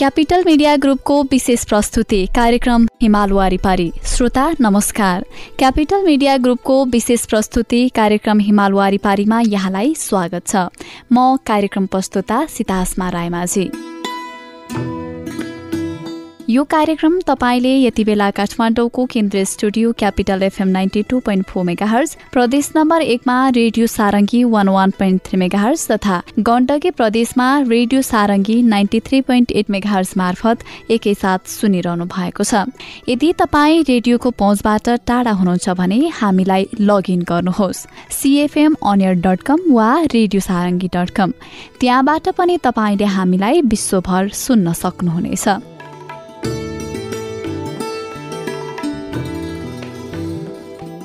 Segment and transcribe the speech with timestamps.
[0.00, 5.24] Capital media ग्रुपको विशेष प्रस्तुति कार्यक्रम हिमाल वारिपारी। श्रोता नमस्कार।
[5.58, 10.56] क्यापिटल मिडिया ग्रुपको विशेष प्रस्तुति कार्यक्रम हिमाल वारिपारीमा यहाँलाई स्वागत छ।
[11.12, 13.70] म कार्यक्रम प्रस्तुता सीतासमा रायमाझी
[16.50, 22.16] यो कार्यक्रम तपाईँले यति बेला काठमाडौँको केन्द्रीय studio capital FM ninety two point four megahertz
[22.32, 28.60] प्रदेश नम्बर एकमा radio Sarangi one one point three megahertz तथा गण्डकी प्रदेशमा radio Sarangi
[28.64, 32.66] ninety three point eight megahertz मार्फत एकैसाथ सुनिरहनु भएको छ।
[33.08, 39.90] यदि तपाईँ रेडियोको पहुँचबाट टाढा हुनुहुन्छ भने हामीलाई लगइन गर्नुहोस्। सिएफएम अनियर डट कम वा
[40.18, 41.32] रेडियो सारङ्गी डट कम
[41.80, 45.69] त्यहाँबाट पनि तपाईँले हामीलाई विश्वभर सुन्न सक्नुहुनेछ।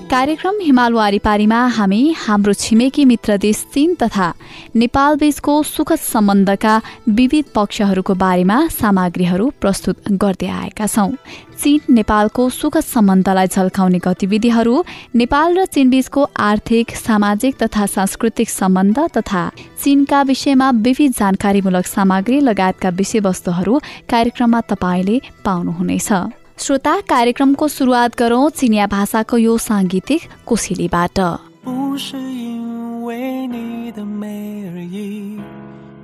[0.09, 4.27] कार्यक्रम हिमाल वारिपारीमा हामी हाम्रो छिमेकी मित्र देश चीन तथा
[4.75, 6.73] नेपाल बीचको सुखद सम्बन्धका
[7.09, 11.09] विविध पक्षहरूको बारेमा सामग्रीहरू प्रस्तुत गर्दै आएका छौं।
[11.57, 14.83] चीन नेपालको सुखद सम्बन्धलाई झल्काउने गतिविधिहरू
[15.15, 19.43] नेपाल र चीनबीचको आर्थिक सामाजिक तथा सांस्कृतिक सम्बन्ध तथा
[19.81, 26.11] चीनका विषयमा विविध जानकारीमूलक सामग्री लगायतका विषयवस्तुहरू कार्यक्रममा तपाईँले पाउनुहुनेछ।
[26.58, 31.18] श्रोता कार्यक्रमको सुरुवात गरौं चिनिया भाषाको यो साङ्गीतिक कोसिलीबाट
[31.64, 35.38] 不是因为你的美而已，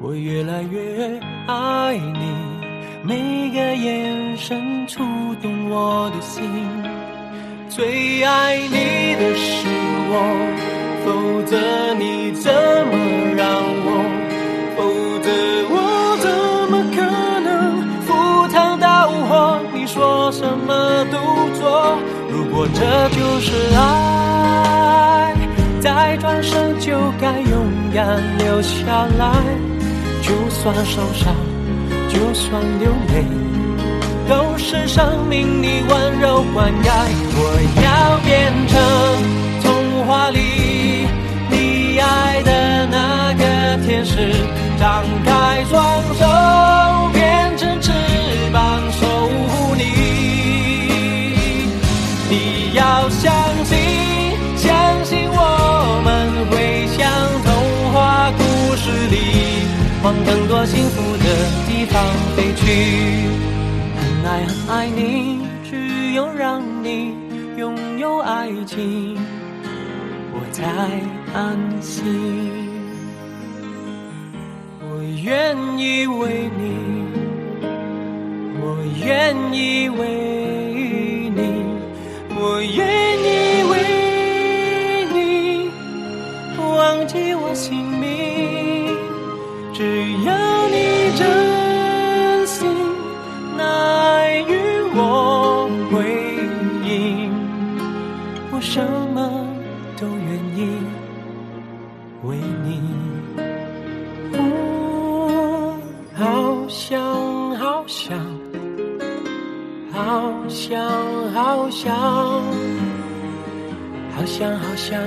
[0.00, 2.24] 我越来越爱你。
[3.04, 5.02] 每个眼神触
[5.40, 6.42] 动我的心，
[7.68, 9.68] 最爱你的是
[10.10, 10.14] 我，
[11.04, 11.06] 否
[11.50, 12.52] 则你怎
[22.61, 25.33] 如果这就是爱，
[25.81, 28.77] 再转身就该勇敢留下
[29.17, 29.33] 来。
[30.21, 31.35] 就算受伤，
[32.07, 33.25] 就算流泪，
[34.29, 36.91] 都是生命里温柔灌溉。
[37.33, 37.41] 我
[37.81, 38.79] 要变成
[39.63, 40.39] 童话里
[41.49, 43.43] 你爱的那个
[43.87, 44.31] 天使，
[44.79, 45.90] 张开双
[62.55, 62.61] 去。
[63.95, 67.15] 很爱很爱你，只有让你
[67.57, 69.17] 拥有爱情，
[70.33, 70.65] 我才
[71.33, 72.03] 安心。
[74.81, 76.61] 我愿意为你，
[78.61, 78.63] 我
[79.03, 81.39] 愿意为你，
[82.35, 82.79] 我愿
[83.23, 83.73] 意为
[85.13, 85.69] 你
[86.59, 87.90] 忘记我心
[111.81, 111.95] 好想，
[114.15, 115.01] 好想好想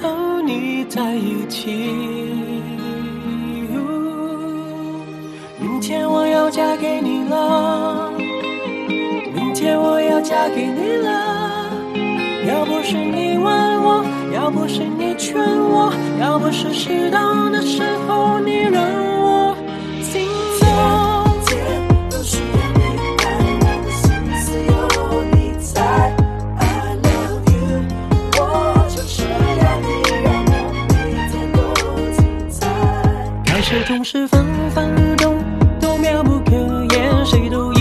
[0.00, 1.72] 和你在一起。
[5.58, 8.12] 明天我要嫁给你了，
[9.34, 11.10] 明天我要嫁给你了。
[12.46, 18.80] 要不是你问我，要不是你劝我，要不是适当的时候你让
[33.72, 35.42] 却总是分分钟
[35.80, 36.54] 都妙不可
[36.94, 37.71] 言，谁都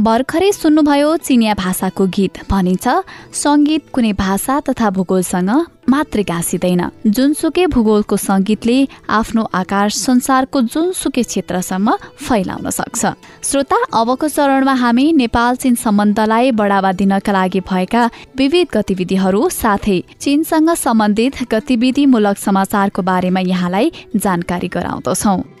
[0.00, 2.86] भर्खरै सुन्नुभयो चिनिया भाषाको गीत। भनिन्छ
[3.34, 5.50] सङ्गीत कुनै भाषा तथा भूगोलसँग
[5.92, 8.76] मात्रै गाँसिँदैन जुनसुकै भूगोलको सङ्गीतले
[9.10, 11.88] आफ्नो आकार संसारको जुनसुकै क्षेत्रसम्म
[12.24, 13.02] फैलाउन सक्छ।
[13.44, 18.02] श्रोता अबको चरणमा हामी नेपाल चीन सम्बन्धलाई बढावा दिनका लागि भएका
[18.40, 25.59] विविध गतिविधिहरू साथै चीनसँग सम्बन्धित गतिविधिमूलक समाचारको बारेमा यहाँलाई जानकारी गराउँदछौं।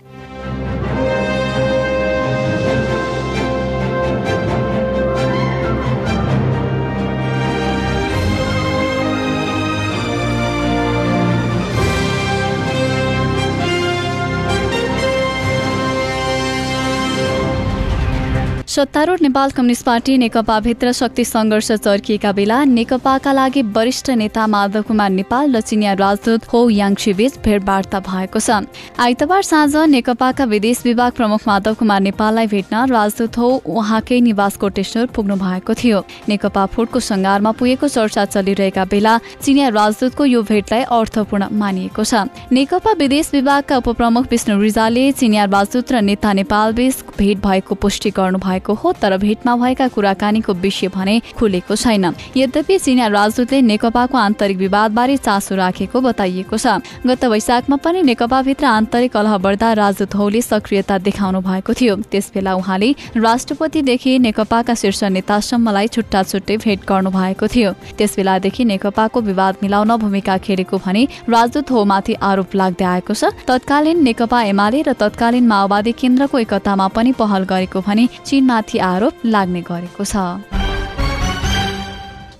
[18.70, 25.10] सत्तारूढ नेपाल कम्युनिस्ट पार्टी नेकपाभित्र शक्ति सङ्घर्ष चर्किएका बेला नेकपाका लागि वरिष्ठ नेता माधव कुमार
[25.10, 31.12] नेपाल र चिनिया राजदूत हो याङसी बीच भेटवार्ता भएको छ। आइतबार साँझ नेकपाका विदेश विभाग
[31.12, 37.00] प्रमुख माधव कुमार नेपाललाई भेट्न राजदूत हो उहाँकै निवास कोटेश्वर पुग्नु भएको थियो। नेकपा फुटको
[37.00, 42.22] सङ्घारमा पुगेको चर्चा चलिरहेका बेला चिनिया राजदूतको यो भेटलाई अर्थपूर्ण मानिएको छ।
[42.54, 48.10] नेकपा विदेश विभागका उपप्रमुख विष्णु रिजालले चिनिया राजदूत र नेता नेपाल बीच भेट भएको पुष्टि
[48.14, 52.04] गर्नु भएको हो तर भेटमा भएका कुराकानीको विषय भने खुलेको छैन।
[52.36, 56.66] यद्यपि चिनिया राजदूतले नेकपाको आन्तरिक विवादबारे चासो राखेको बताइएको छ।
[57.00, 62.90] गत वैशाखमा पनि नेकपाभित्र आन्तरिक कलह बढ्दा राजदूत हौले सक्रियता देखाउनु भएको थियो। त्यसबेला उहाँले
[63.16, 70.36] राष्ट्रपतिदेखि नेकपाका शीर्ष नेतासम्मलाई छुट्टा छुट्टै भेट गर्नु भएको थियो। त्यसबेलादेखि नेकपाको विवाद मिलाउन भूमिका
[70.38, 76.38] खेलेको भने राजदूत होमाथि आरोप लाग्दै आएको छ। तत्कालीन नेकपा एमाले र तत्कालीन माओवादी केन्द्रको
[76.38, 78.08] एकतामा पनि पहल गरेको भने
[78.50, 80.59] चीनमाथि आरोप लाग्ने गरेको छ।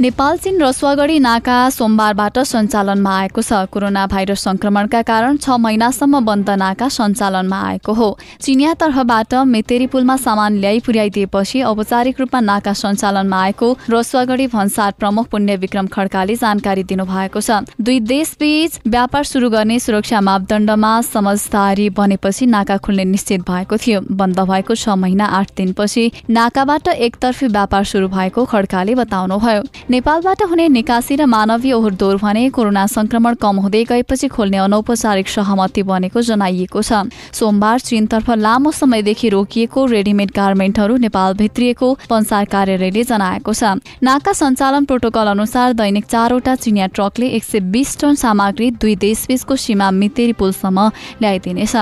[0.00, 6.50] नेपाल चीन रसुवागढी नाका सोमबारबाट सञ्चालनमा आएको छ। कोरोना भाइरस संक्रमणका कारण छ महिनासम्म बन्द
[6.56, 8.08] नाका सञ्चालनमा आएको हो।
[8.40, 15.28] चिनिया तर्फबाट मेतेरी पुलमा सामान ल्याइ पुर्याइदिएपछि औपचारिक रूपमा नाका सञ्चालनमा आएको रसुवागढी भन्सार प्रमुख
[15.28, 22.46] पुण्य विक्रम खड्काले जानकारी दिनुभएको छ। दुई देशबीच व्यापार शुरू गर्ने सुरक्षा मापदण्डमा समझदारी बनेपछि
[22.46, 28.08] नाका खुल्ने निश्चित भएको थियो। बन्द भएको छ महिना आठ दिनपछि नाकाबाट एकतर्फी व्यापार शुरू
[28.08, 34.28] भएको खड्काले बताउनुभयो। नेपालबाट हुने निकासी र मानवीय ओहोरदोहोर भने कोरोना संक्रमण कम हुँदै गएपछि
[34.30, 41.88] खोल्ने अनौपचारिक सहमति बनेको जनाइएको छ। सोमबार चीनतर्फ लामो समयदेखि रोकिएको रेडिमेड गार्मेन्टहरू नेपाल भित्रिएको
[42.06, 47.98] पन्सार कार्यालयले जनाएको छ। नाका सञ्चालन प्रोटोकल अनुसार दैनिक चारवटा चिनिया ट्रकले एक सय बिस
[47.98, 50.86] टन सामग्री दुई देशबीचको सीमा मितेरी पुलसम्म
[51.18, 51.74] ल्याइदिनेछ।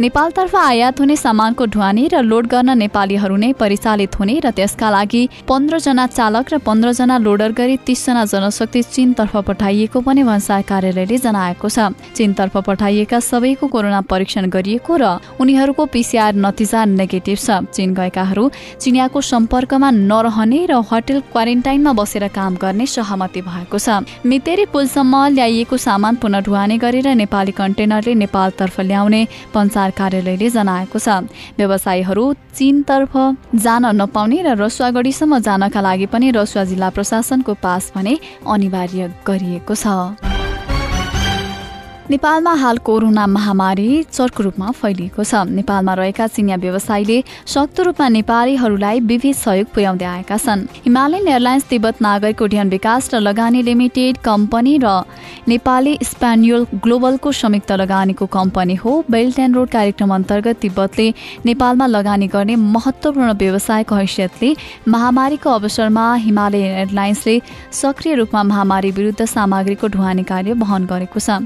[0.00, 5.22] नेपालतर्फ आयात हुने सामानको ढुवानी र लोड गर्न नेपालीहरू नै परिचालित हुने र त्यसका लागि
[5.44, 11.92] पन्ध्रजना चालक र पन्ध्रजना लोडर गरी तीसजना जनशक्ति चीनतर्फ पठाइएको पनि भन्सार कार्यालयले जनाएको छ।
[12.14, 15.04] चीनतर्फ पठाइएका सबैको कोरोना परीक्षण गरिएको र
[15.40, 18.44] उनीहरूको पिसिआर नतिजा नेगेटिभ छ। चीन गएकाहरू
[18.80, 25.76] चिनियाको सम्पर्कमा नरहने र होटल क्वारेन्टाइनमा बसेर काम गर्ने सहमति भएको छ। मितेरी पुलसम्म ल्याइएको
[25.78, 29.22] सामान पुनः ढुवानी गरेर नेपाली कन्टेनरले नेपालतर्फ ल्याउने
[29.54, 31.08] भन्सार कार्यालयले जनाएको छ।
[31.58, 33.12] व्यवसायीहरू चीनतर्फ
[33.54, 38.18] जान नपाउने र रसुवागढीसम्म जानका लागि पनि रसुवा जिल्ला प्रशासन को पास भने
[38.48, 40.29] अनिवार्य गरिएको छ।
[42.10, 49.00] नेपालमा हाल कोरोना महामारी चर्को रूपमा फैलिएको छ। नेपालमा रहेका चिनिया व्यवसायीले सक्दो रूपमा नेपालीहरूलाई
[49.00, 54.74] विविध सहयोग पुर्याउँदै आएका छन्। हिमालयन एयरलाइन्स तिब्बत नागरिक उड्डयन विकास र लगानी लिमिटेड कम्पनी
[54.82, 55.06] र
[55.46, 61.06] नेपाली स्पेन्युल ग्लोबलको संयुक्त लगानीको कम्पनी हो। बेल्ट एन्ड रोड कार्यक्रम अन्तर्गत तिब्बतले
[61.46, 64.50] नेपालमा लगानी गर्ने महत्त्वपूर्ण व्यवसायको हैसियतले
[64.90, 67.40] महामारीको अवसरमा हिमालयन एयरलाइन्सले
[67.70, 71.38] सक्रिय रूपमा महामारी विरुद्ध सामग्रीको ढुवानी कार्य वहन गरेको छ।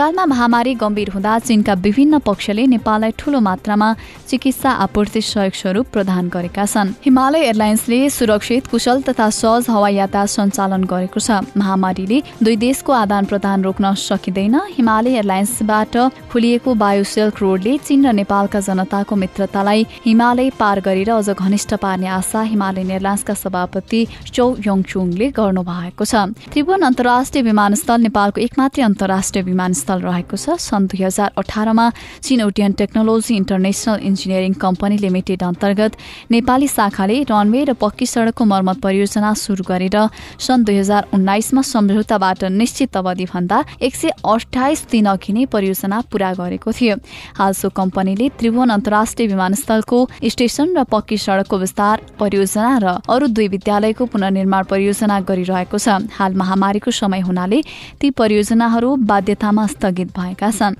[0.00, 3.88] नेपालमा महामारी गम्भीर हुँदा चीनका विभिन्न पक्षले नेपाललाई ठूलो मात्रामा
[4.28, 10.28] चिकित्सा आपूर्ति सहयोग स्वरूप प्रदान गरेका छन्। हिमालय एयरलाइन्सले सुरक्षित कुशल तथा सहज हवाई यातायात
[10.30, 15.96] सञ्चालन गरेको छ। महामारीले दुई देशको आदान प्रदान रोक्न सकिँदैन। हिमालय एयरलाइन्सबाट
[16.32, 22.08] खुलिएको बायो सिल्क रोडले चीन र नेपालका जनताको मित्रतालाई हिमालय पार गरेर अझ घनिष्ठ पार्ने
[22.08, 24.00] आशा हिमालयन एयरलाइन्सका सभापति
[24.32, 30.56] चौ योङचुङले गर्नु भएको छ। त्रिभुवन अन्तर्राष्ट्रिय विमानस्थल नेपालको एकमात्रै अन्तर्राष्ट्रिय विमानस्थल विमानस्थल रहेको छ।
[30.58, 31.86] सन् दुई हजार अठारमा
[32.22, 35.92] चीन technology international engineering company limited अन्तर्गत
[36.30, 39.96] नेपाली शाखाले रनवे र पक्की सड़कको मर्मत परियोजना शुरू गरेर
[40.38, 46.32] सन् दुई हजार उन्नाइसमा सम्झौताबाट निश्चित अवधिभन्दा एक सय अठाइस दिन अघि नै परियोजना पूरा
[46.34, 46.96] गरेको थियो।
[47.38, 53.48] हाल सो कम्पनीले त्रिभुवन अन्तर्राष्ट्रिय विमानस्थलको स्टेशन र पक्की सड़कको विस्तार परियोजना र अरू दुई
[53.48, 57.62] विद्यालयको पुनर्निर्माण परियोजना गरिरहेको छ। हाल महामारीको समय हुनाले
[58.00, 60.74] ती परियोजनाहरू बाध्यतामा स्थगित भएका छन्।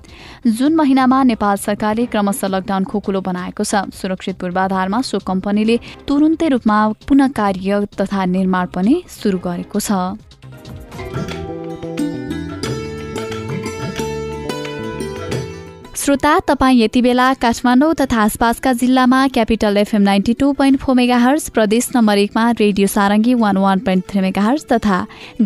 [0.49, 5.77] जुन महिनामा नेपाल सरकारले क्रमशः लकडाउन खोकुलो बनाएको छ सुरक्षित पूर्वाधारमा सो कम्पनीले
[6.09, 6.79] तुरुन्तै रूपमा
[7.09, 9.91] पुनः कार्य तथा निर्माण पनि सुरु गरेको छ।
[16.01, 21.49] श्रोता तपाईँ यति बेला काठमाडौँ तथा आसपासका जिल्लामा capital FM ninety two point four megahertz
[21.49, 25.01] प्रदेश नम्बर एकमा radio Sarangi one one point three megahertz तथा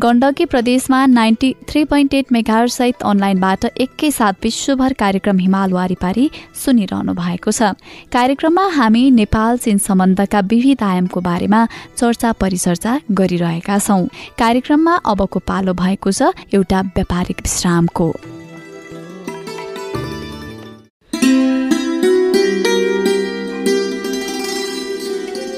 [0.04, 6.30] गण्डकी प्रदेशमा ninety three point eight megahertz सहित अनलाइनबाट एकैसाथ विश्वभर कार्यक्रम हिमाल वारिपारी
[6.64, 7.74] सुनिरहनु भएको छ।
[8.12, 14.06] कार्यक्रममा हामी नेपाल चीन सम्बन्धका विविध आयामको बारेमा चर्चा परिचर्चा गरिरहेका छौं।
[14.38, 18.12] कार्यक्रममा अबको पालो भएको छ एउटा व्यापारिक विश्रामको।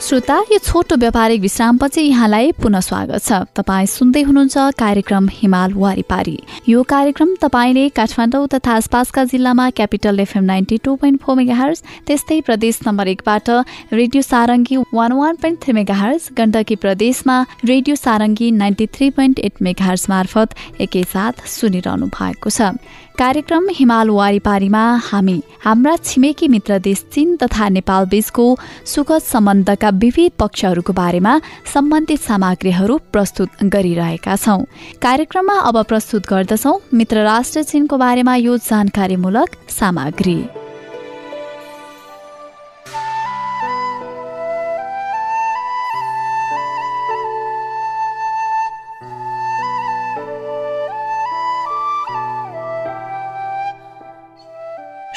[0.00, 6.38] श्रोता यो छोटो व्यापारिक विश्रामपछि यहाँलाई पुनः स्वागत छ। तपाईँ सुन्दै हुनुहुन्छ कार्यक्रम हिमाल वारिपारी।
[6.68, 12.40] यो कार्यक्रम तपाईँले काठमाडौँ तथा आसपासका जिल्लामा capital FM ninety two point four megahertz त्यस्तै
[12.46, 13.50] प्रदेश नम्बर एकबाट
[13.92, 19.62] radio Sarangi one one point three megahertz Gandaki प्रदेशमा radio Sarangi ninety three point eight
[19.84, 22.70] megahertz मार्फत एकैसाथ सुनिरहनु भएको छ।
[23.18, 28.44] कार्यक्रम हिमाल वारिपारीमा हामी हाम्रा छिमेकी मित्र देश चीन तथा नेपाल बीचको
[28.86, 31.32] सुखद सम्बन्धका विविध पक्षहरूको बारेमा
[31.72, 34.62] सम्बन्धित सामग्रीहरू प्रस्तुत गरिरहेका छौं।
[35.02, 40.38] कार्यक्रममा अब प्रस्तुत गर्दछौ मित्र राष्ट्र चीनको बारेमा यो जानकारीमूलक सामग्री।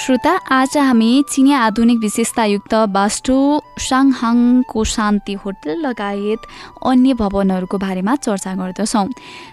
[0.01, 3.35] श्रोता आज हामी चिनिया आधुनिक विशेषतायुक्त बास्टो
[3.79, 6.47] साङहाङको शान्ति होटल लगायत
[6.89, 9.05] अन्य भवनहरूको बारेमा चर्चा गर्दछौँ।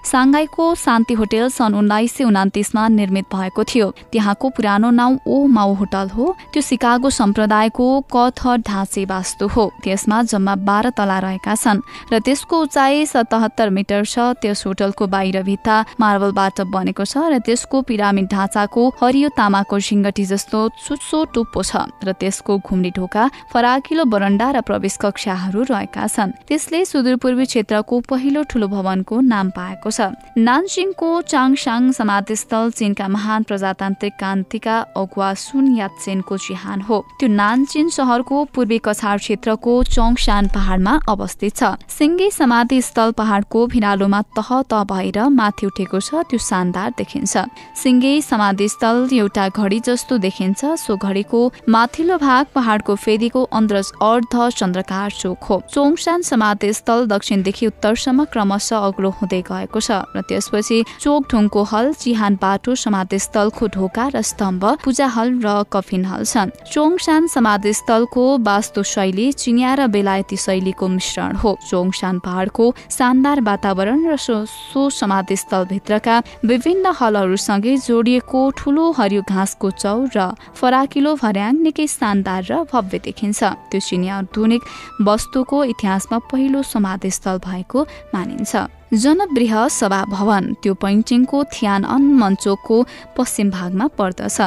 [0.05, 5.75] साङ्घाईको शान्ति होटल सन् उन्नाइस सय उनातिसमा निर्मित भएको थियो। त्यहाँको पुरानो नाउँ ओ माउ
[5.75, 11.85] होटल हो। त्यो सिकागो सम्प्रदायको कथर ढाँचे वास्तु हो। त्यसमा जम्मा बाह्र तला रहेका छन्
[12.13, 17.83] र त्यसको उचाइ सतहत्तर मिटर छ। त्यस होटलको बाहिर भित्ता मार्बलबाट बनेको छ र त्यसको
[17.85, 24.49] पिरामिड ढाँचाको हरियो तामाको झिङ्गटी जस्तो चुच्चो टुप्पो छ र त्यसको घुम्ने ढोका फराकिलो बरन्डा
[24.51, 30.01] र प्रवेश कक्षाहरू रहेका छन्। त्यसले सुदूरपूर्वी क्षेत्रको पहिलो ठूलो भवनको नाम पाएको छ।
[30.39, 38.37] नानसिङको चाङसाङ समाधिस्थल चीनका महान प्रजातान्त्रिक क्रान्तिका अगुवा सुन यात्सेनको चिहान हो। त्यो नानचिन सहरको
[38.55, 45.19] पूर्वी कछार क्षेत्रको चौङसान पहाडमा अवस्थित छ। सिङ्गे समाधि स्थल पहाडको भिरालोमा तह तह भएर
[45.29, 47.35] माथि उठेको छ त्यो शानदार देखिन्छ।
[47.83, 54.35] सिङ्गे समाधि स्थल एउटा घडी जस्तो देखिन्छ। सो घडीको माथिल्लो भाग पहाडको फेदीको अन्द्रज अर्ध
[54.53, 60.79] चन्द्रकार चोक हो चोङसान समाधि स्थल दक्षिणदेखि उत्तरसम्म क्रमशः अग्लो हुँदै गएको छ र त्यसपछि
[61.01, 66.25] चोक ढुङको हल चिहान बाटो समाधि स्थलको ढोका र स्तम्भ पूजा हल र कफिन हल
[66.25, 73.41] छन्। चोङसान समाधि स्थलको वास्तु शैली चिनिया र बेलायती शैलीको मिश्रण हो। चोङसान पहाडको शानदार
[73.41, 80.18] वातावरण र सो, सो समाधि स्थल भित्रका विभिन्न हलहरूसँगै जोडिएको ठूलो हरियो घाँसको चौ र
[80.55, 84.63] फराकिलो भर्याङ निकै शानदार र भव्य देखिन्छ। त्यो चिनिया आधुनिक
[85.03, 87.79] वस्तुको इतिहासमा पहिलो समाधि स्थल भएको
[88.15, 92.77] मानिन्छ। जनबृह सभा भवन त्यो पैन्टिङको थियान अन मञ्चोकको
[93.17, 94.41] पश्चिम भागमा पर्दछ।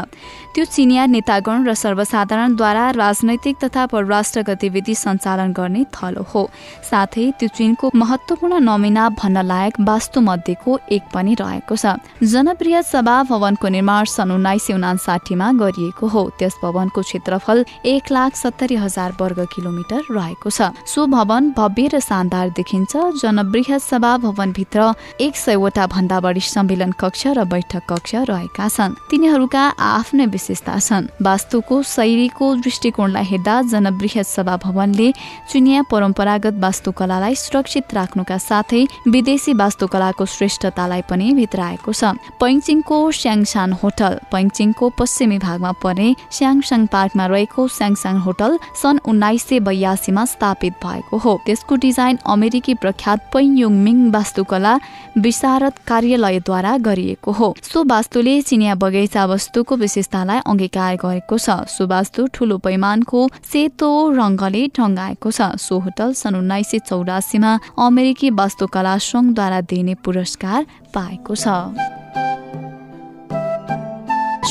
[0.53, 6.50] त्यो चिनिया नेतागण र सर्वसाधारणद्वारा राजनैतिक तथा परराष्ट्र गतिविधि सञ्चालन गर्ने थलो हो।
[6.89, 13.15] साथै त्यो चीनको महत्वपूर्ण नमिना भन्न लायक वास्तु मध्येको एक पनि रहेको छ। जनप्रिय सभा
[13.29, 19.13] भवनको निर्माण सन् उन्नाइस सय उनासाठीमा गरिएको हो। त्यस भवनको क्षेत्रफल एक लाख सत्तरी हजार
[19.21, 25.85] वर्ग किलोमिटर रहेको छ। सो भवन भव्य र शानदार देखिन्छ। जनबृहत सभा भवनभित्र एक सयवटा
[25.88, 32.53] भन्दा बढी सम्मेलन कक्ष र बैठक कक्ष रहेका छन्। तिनीहरूका आफ्नै विशेषता छन्। वास्तुको शैलीको
[32.63, 35.11] दृष्टिकोणलाई हेर्दा जनवृहत सभा भवनले
[35.51, 44.13] चुनिया परम्परागत वास्तुकलालाई सुरक्षित राख्नुका साथै विदेशी वास्तुकलाको श्रेष्ठतालाई पनि भित्राएको छ। पैङचिङको स्याङसान होटल
[44.31, 51.17] पैङचिङको पश्चिमी भागमा पर्ने स्याङसाङ पार्कमा रहेको स्याङसाङ होटल सन् उन्नाइस सय बयासीमा स्थापित भएको
[51.17, 54.73] हो। त्यसको डिजाइन अमेरिकी प्रख्यात पैयुङ मिङ वास्तुकला
[55.17, 62.27] विशारद कार्यालयद्वारा गरिएको हो। सो वास्तुले चिनिया बगैँचा वस्तुको विशेषतालाई अङ्गीकार गरेको छ। सो वास्तु
[62.29, 63.19] ठूलो पैमानको
[63.51, 67.51] सेतो रङ्गले टङ्गाएको छ। सो होटल सन् उन्नाइस सय चौरासीमा
[67.81, 70.61] अमेरिकी वास्तुकला सङ्घद्वारा दिइने पुरस्कार
[70.93, 72.00] पाएको छ।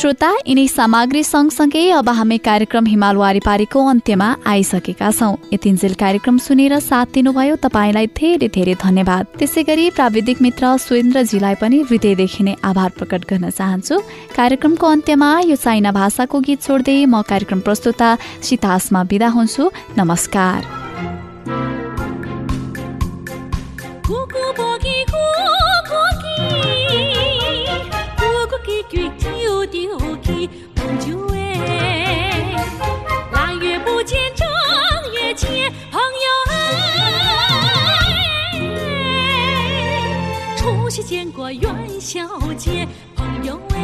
[0.01, 6.79] श्रोता यिनै सामग्री सँगसँगै अब हामी कार्यक्रम हिमाल वारिपारीको अन्त्यमा आइसकेका छौँ। यतिन्जेल कार्यक्रम सुनेर
[6.81, 12.91] साथ दिनुभयो तपाईँलाई धेरै धेरै धन्यवाद। त्यसै गरी प्राविधिक मित्र सुरेन्द्रजीलाई पनि हृदयदेखि नै आभार
[12.97, 14.01] प्रकट गर्न चाहन्छु।
[14.33, 18.09] कार्यक्रमको अन्त्यमा यो चाइना भाषाको गीत छोड्दै म कार्यक्रम प्रस्तुता
[18.41, 19.65] सितासमा विदा हुन्छु।
[20.01, 20.61] नमस्कार।
[41.53, 42.27] 元宵
[42.57, 43.77] 节，朋友哎。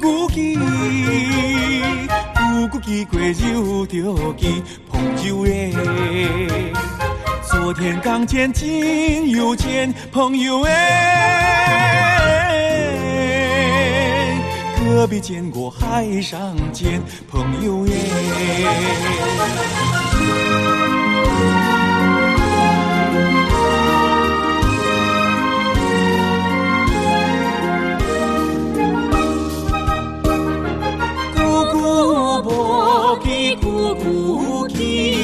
[0.00, 0.54] 旧见，
[2.34, 4.42] 旧旧见过又着见，
[4.90, 4.92] 朋
[5.26, 5.48] 友哎。
[7.42, 11.63] 昨天刚见，今又见，朋友哎。
[14.84, 17.94] 何必见过海上见朋友耶？
[31.34, 31.42] 姑
[31.72, 35.16] 姑婆给姑姑给，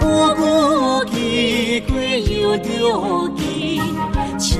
[0.00, 3.80] 姑姑给归又丢给，
[4.38, 4.58] 秋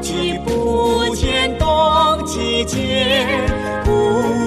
[0.00, 1.66] 季不见冬
[2.24, 3.51] 季见。